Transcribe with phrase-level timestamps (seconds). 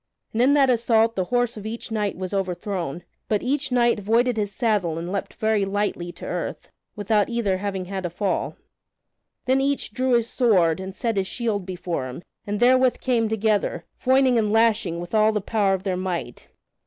[0.33, 4.35] And in that assault the horse of each knight was overthrown, but each knight voided
[4.35, 8.55] his saddle and leaped very lightly to earth, without either having had a fall.
[9.45, 13.85] Then each drew his sword and set his shield before him, and therewith came together,
[14.03, 16.47] foining and lashing with all the power of their might.